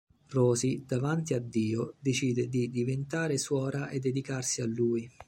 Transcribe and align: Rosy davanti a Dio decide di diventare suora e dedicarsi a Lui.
Rosy 0.29 0.83
davanti 0.83 1.35
a 1.35 1.39
Dio 1.39 1.93
decide 1.99 2.49
di 2.49 2.71
diventare 2.71 3.37
suora 3.37 3.89
e 3.89 3.99
dedicarsi 3.99 4.59
a 4.63 4.65
Lui. 4.65 5.07